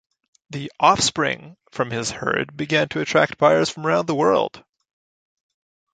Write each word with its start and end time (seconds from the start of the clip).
The 0.49 0.71
offspring 0.79 1.57
from 1.69 1.91
his 1.91 2.09
herd 2.09 2.57
began 2.57 2.89
to 2.89 3.01
attract 3.01 3.37
buyers 3.37 3.69
from 3.69 3.85
around 3.85 4.07
the 4.07 4.15
world. 4.15 4.63